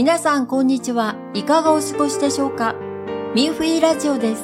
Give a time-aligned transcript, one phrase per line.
[0.00, 1.14] 皆さんこんにちは。
[1.34, 2.74] いかがお過ごしでしょうか？
[3.34, 4.42] ミンフィーラジオです。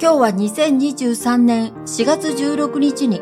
[0.00, 3.20] 今日は2023年4月16日に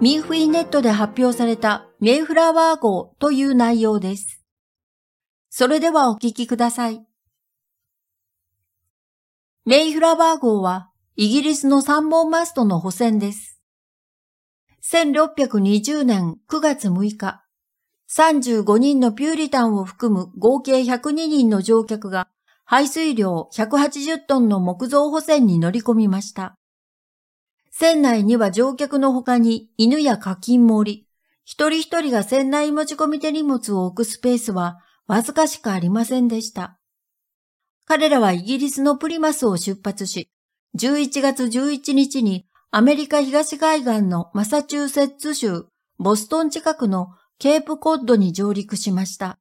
[0.00, 4.46] ミンフィーネットで発表されたメイフラワー号という内容です。
[5.50, 7.04] それではお聞きください。
[9.66, 13.60] メイフラワー号はイギリスの三本マストの補船です。
[14.90, 17.42] 1620年9月6日、
[18.10, 22.28] 35人のピューリタンを含む合計102人の乗客が
[22.64, 26.56] 排水量180トンの木造補船に乗り込みました。
[27.70, 31.06] 船内には乗客の他に犬や課金もおり、
[31.44, 36.78] 一人一人が船内持ち込み手荷物を置くスペースはわずかしかありませんでした。
[37.84, 40.28] 彼らはイギリスのプリマスを出発し、
[40.76, 45.66] 11月11日にアメリカ東海岸のマサチューセッツ州
[45.98, 49.38] ボストン近くのケープコッドに上陸しました。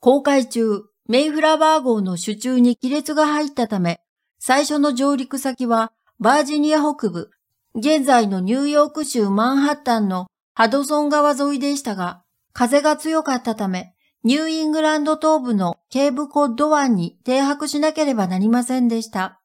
[0.00, 4.00] 航海中、メイフラワー号の主柱に亀裂が入ったため、
[4.38, 7.30] 最初の上陸先はバージニア北部、
[7.74, 13.94] 現在のニューヨーク州マンハッタンのハドソン川沿いでしたが、風が強かったため、
[14.24, 19.40] ニューイングランド東部のケープコッド湾に停泊しなければなりませんでした。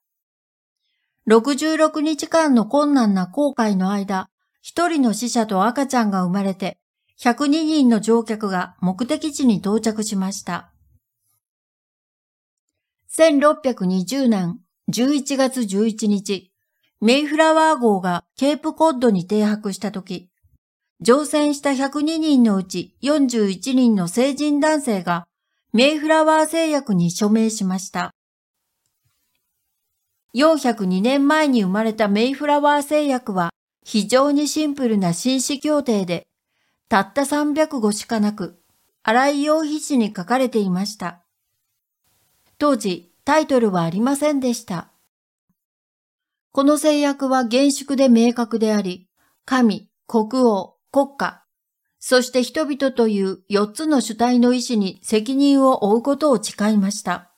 [1.27, 4.29] 66日間の困難な航海の間、
[4.61, 6.79] 一人の死者と赤ちゃんが生まれて、
[7.17, 10.71] 102人の乗客が目的地に到着しました。
[13.17, 14.59] 1620年
[14.91, 16.51] 11月11日、
[16.99, 20.29] メイフラワー号がケープコッドに停泊したとき、
[20.99, 25.25] 乗船した102人のうち41人の成人男性が
[25.73, 28.11] メイフラワー製薬に署名しました。
[30.35, 33.51] 402年前に生まれたメイフラワー製薬は
[33.85, 36.27] 非常にシンプルな紳士協定で、
[36.87, 38.61] たった300語しかなく、
[39.03, 41.23] 荒井用筆紙に書かれていました。
[42.57, 44.91] 当時、タイトルはありませんでした。
[46.51, 49.07] この制約は厳粛で明確であり、
[49.45, 51.45] 神、国王、国家、
[52.07, 57.31] そして人々という四つの主体の意志に責任を負うことを誓いました。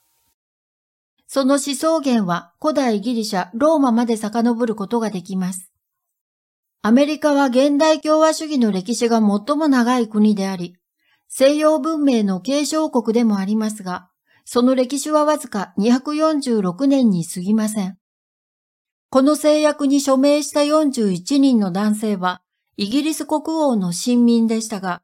[1.26, 5.72] その思想源は古代ギリシャ、ローマまで遡ることができます。
[6.82, 10.76] アメリカは現代共和主義の歴史が最も長い国であり、
[11.28, 14.10] 西洋文明の継承国でもありますが、
[14.46, 17.98] その歴史はわずか246年に過ぎません。
[19.10, 22.42] この制約に署名した41人の男性は、
[22.78, 25.02] イギリス国王の親民でしたが、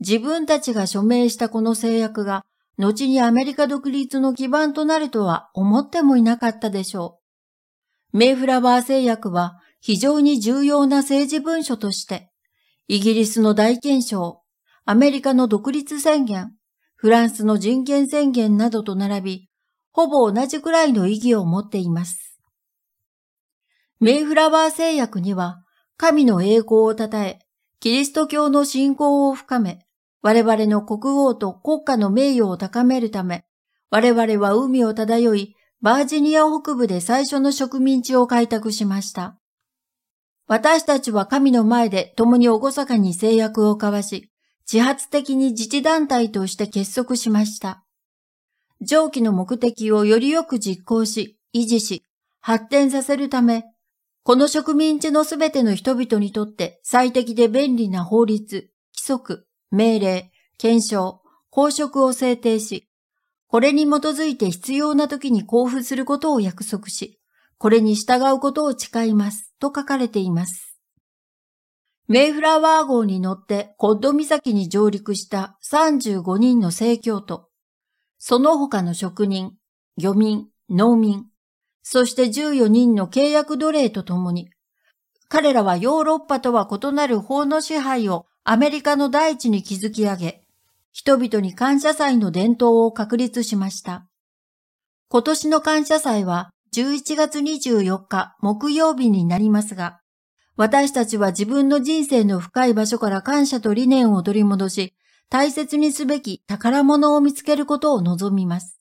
[0.00, 2.44] 自分たちが署名したこの制約が、
[2.78, 7.18] 後にアメリカ独立の基盤となるとは思ってもいなかったでしょ
[8.12, 8.18] う。
[8.18, 12.30] メイフラワー制約は非常に重要な政治文書として、
[12.88, 14.42] イギリスの大憲章、
[14.84, 16.52] アメリカの独立宣言、
[16.94, 19.48] フランスの人権宣言などと並び、
[19.92, 22.38] ほぼ同じくらいの意義を持っています。
[23.98, 25.62] メイフラワー制約には、
[25.96, 27.38] 神の栄光を称え、
[27.80, 29.80] キリスト教の信仰を深め、
[30.22, 33.44] 我々の国王と国家の名誉を高めるため、
[33.90, 39.38] 我々は海を漂い、バージニア北部で最初の植民地を開拓しました。
[40.48, 44.30] 私たちは神の前で共に厳かに制約を交わし、
[44.70, 47.84] 自発的に自治団体として結束しました。
[48.80, 52.04] 上記の目的をよりよく実行し、維持し、
[52.40, 53.64] 発展させるため、
[54.22, 62.88] この植民地のすべての人々にとって最適で便利な法律、規則、命令、検証、公職を制定し、
[63.48, 67.20] これに基づいて必要な時に交付することを約束し、
[67.58, 70.76] これに従うことを誓いますと書かれています。
[72.08, 77.48] メイフラワー号に乗ってコッド岬に上陸した35人の聖教徒、
[78.18, 79.54] その他の職人、
[79.96, 81.24] 漁民、農民、
[81.82, 84.50] そして14人の契約奴隷とともに、
[85.28, 90.42] 彼らはヨーロッパとは異なる法の支配をアメリカの大地に築き上げ、
[90.92, 94.06] 人々に感謝祭の伝統を確立しました。
[95.08, 100.00] 今年の感謝祭は11月24日木曜日になりますが、
[100.56, 104.94] 私たちは自分の人生の深い場所から感謝と理念を取り戻し、
[105.30, 108.78] 大切にすべき宝物を見つけることを望みます。